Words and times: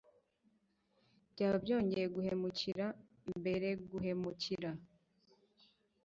Byaba 1.33 1.57
byongeye 1.63 2.07
guhemukira 2.15 2.85
mbereguhemukira 3.37 4.71